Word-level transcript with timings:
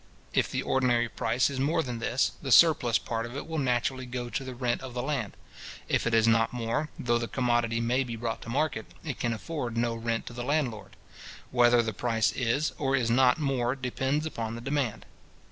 If 0.33 0.49
the 0.49 0.63
ordinary 0.63 1.07
price 1.07 1.51
is 1.51 1.59
more 1.59 1.83
than 1.83 1.99
this, 1.99 2.31
the 2.41 2.51
surplus 2.51 2.97
part 2.97 3.27
of 3.27 3.35
it 3.37 3.45
will 3.45 3.59
naturally 3.59 4.07
go 4.07 4.31
to 4.31 4.43
the 4.43 4.55
rent 4.55 4.81
of 4.81 4.95
the 4.95 5.03
land. 5.03 5.37
If 5.87 6.07
it 6.07 6.15
is 6.15 6.27
not 6.27 6.51
more, 6.51 6.89
though 6.97 7.19
the 7.19 7.27
commodity 7.27 7.79
may 7.79 8.03
be 8.03 8.15
brought 8.15 8.41
to 8.41 8.49
market, 8.49 8.87
it 9.03 9.19
can 9.19 9.31
afford 9.31 9.77
no 9.77 9.93
rent 9.93 10.25
to 10.25 10.33
the 10.33 10.43
landlord. 10.43 10.95
Whether 11.51 11.83
the 11.83 11.93
price 11.93 12.31
is, 12.31 12.73
or 12.79 12.95
is 12.95 13.11
not 13.11 13.37
more, 13.37 13.75
depends 13.75 14.25
upon 14.25 14.55
the 14.55 14.61
demand. 14.61 15.05